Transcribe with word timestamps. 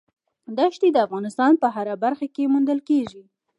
دښتې 0.57 0.87
د 0.93 0.97
افغانستان 1.05 1.51
په 1.61 1.67
هره 1.75 1.95
برخه 2.03 2.27
کې 2.35 2.51
موندل 2.53 2.79
کېږي. 2.89 3.23